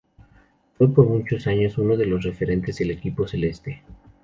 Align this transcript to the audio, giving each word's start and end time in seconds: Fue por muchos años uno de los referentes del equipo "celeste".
Fue 0.79 0.91
por 0.91 1.05
muchos 1.05 1.45
años 1.45 1.77
uno 1.77 1.95
de 1.95 2.07
los 2.07 2.23
referentes 2.23 2.79
del 2.79 2.89
equipo 2.89 3.27
"celeste". 3.27 3.83